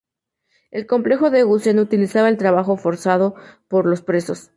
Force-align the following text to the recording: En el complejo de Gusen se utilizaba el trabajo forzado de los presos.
En 0.71 0.79
el 0.79 0.87
complejo 0.87 1.29
de 1.29 1.43
Gusen 1.43 1.75
se 1.75 1.81
utilizaba 1.83 2.27
el 2.27 2.37
trabajo 2.39 2.75
forzado 2.75 3.35
de 3.69 3.83
los 3.83 4.01
presos. 4.01 4.49